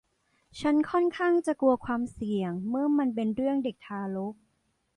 [0.59, 4.33] ฉันค่อนข้างจะกลัวความเสี่ยงเมื่อมันเป็นเรื่องเด็กทารก